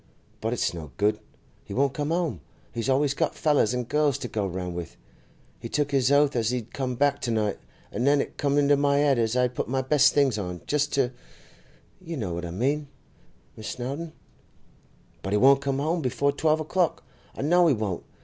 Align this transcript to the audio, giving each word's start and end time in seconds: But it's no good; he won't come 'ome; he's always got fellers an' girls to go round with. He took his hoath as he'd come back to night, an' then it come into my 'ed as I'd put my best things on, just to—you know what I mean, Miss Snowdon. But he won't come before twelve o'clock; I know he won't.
But 0.41 0.51
it's 0.51 0.73
no 0.73 0.91
good; 0.97 1.19
he 1.63 1.75
won't 1.75 1.93
come 1.93 2.11
'ome; 2.11 2.41
he's 2.71 2.89
always 2.89 3.13
got 3.13 3.35
fellers 3.35 3.71
an' 3.71 3.83
girls 3.83 4.17
to 4.17 4.27
go 4.27 4.47
round 4.47 4.73
with. 4.73 4.97
He 5.59 5.69
took 5.69 5.91
his 5.91 6.09
hoath 6.09 6.35
as 6.35 6.49
he'd 6.49 6.73
come 6.73 6.95
back 6.95 7.21
to 7.21 7.29
night, 7.29 7.59
an' 7.91 8.05
then 8.05 8.19
it 8.19 8.35
come 8.35 8.57
into 8.57 8.75
my 8.75 8.99
'ed 8.99 9.19
as 9.19 9.37
I'd 9.37 9.53
put 9.53 9.67
my 9.67 9.83
best 9.83 10.13
things 10.13 10.39
on, 10.39 10.61
just 10.65 10.91
to—you 10.93 12.17
know 12.17 12.33
what 12.33 12.45
I 12.47 12.49
mean, 12.49 12.87
Miss 13.55 13.67
Snowdon. 13.67 14.13
But 15.21 15.33
he 15.33 15.37
won't 15.37 15.61
come 15.61 16.01
before 16.01 16.31
twelve 16.31 16.59
o'clock; 16.59 17.03
I 17.37 17.43
know 17.43 17.67
he 17.67 17.73
won't. 17.75 18.03